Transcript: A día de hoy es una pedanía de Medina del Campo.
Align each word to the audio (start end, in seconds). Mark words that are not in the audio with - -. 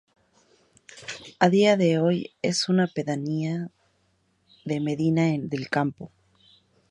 A 1.37 1.47
día 1.51 1.77
de 1.77 1.99
hoy 1.99 2.33
es 2.41 2.69
una 2.69 2.87
pedanía 2.87 3.69
de 4.65 4.79
Medina 4.79 5.25
del 5.37 5.69
Campo. 5.69 6.11